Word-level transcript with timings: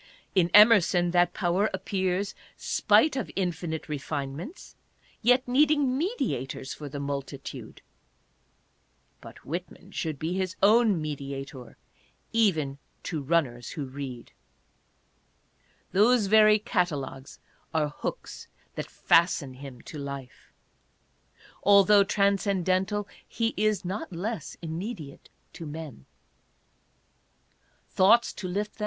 In 0.33 0.49
Emerson 0.55 1.11
that 1.11 1.31
power 1.35 1.69
appears, 1.75 2.33
spite 2.57 3.15
of 3.15 3.29
infinite 3.35 3.87
refinements, 3.87 4.75
yet 5.21 5.47
needing 5.47 5.95
mediators 5.95 6.73
for 6.73 6.89
the 6.89 6.99
multitude. 6.99 7.83
But 9.21 9.45
Whitman 9.45 9.91
should 9.91 10.17
be 10.17 10.33
his 10.33 10.55
own 10.63 10.99
mediator, 10.99 11.77
even 12.33 12.79
to 13.03 13.21
runners 13.21 13.69
who 13.73 13.85
read. 13.85 14.31
Those 15.91 16.25
very 16.25 16.57
cat 16.57 16.89
alogues 16.89 17.37
are 17.71 17.89
hooks 17.89 18.47
that 18.73 18.89
fasten 18.89 19.53
him 19.53 19.81
to 19.81 19.99
life. 19.99 20.51
Altogether 21.61 22.05
trans 22.05 22.45
cendental, 22.47 23.05
he 23.27 23.53
is 23.55 23.85
not 23.85 24.11
less 24.11 24.57
immediate 24.63 25.29
to 25.53 25.67
men. 25.67 26.07
Thoughts 27.89 28.33
to 28.33 28.47
lift 28.47 28.49
* 28.49 28.49
See 28.49 28.49
frontispiece. 28.49 28.75
CLIFFORD. 28.77 28.77